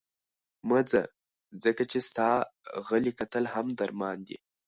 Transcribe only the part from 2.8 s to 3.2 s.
غلي